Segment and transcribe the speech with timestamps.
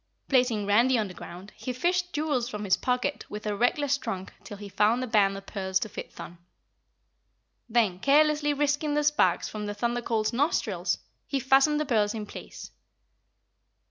[0.29, 4.33] Placing Randy on the ground, he fished jewels from his pocket with a reckless trunk
[4.43, 6.39] till he found a band of pearls to fit Thun.
[7.69, 12.25] Then carelessly risking the sparks from the Thunder Colt's nostrils, he fastened the pearls in
[12.25, 12.71] place.